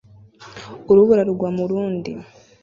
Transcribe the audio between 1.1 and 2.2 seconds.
rugwa mu rundi